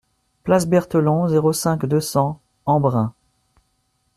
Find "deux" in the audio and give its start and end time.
1.85-1.99